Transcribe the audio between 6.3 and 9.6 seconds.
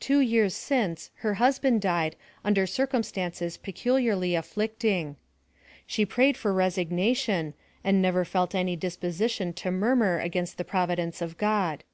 for resignation, and never felt any disposition